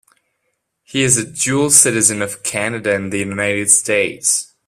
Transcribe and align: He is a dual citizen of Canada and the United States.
He 0.81 1.03
is 1.03 1.15
a 1.15 1.23
dual 1.31 1.69
citizen 1.69 2.23
of 2.23 2.41
Canada 2.41 2.95
and 2.95 3.13
the 3.13 3.19
United 3.19 3.69
States. 3.69 4.51